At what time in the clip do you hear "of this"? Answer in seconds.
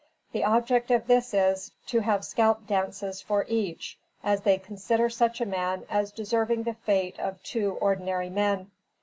0.89-1.31